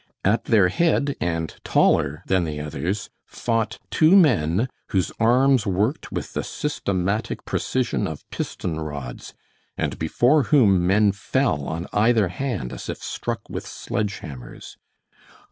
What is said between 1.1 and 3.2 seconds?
and taller than the others,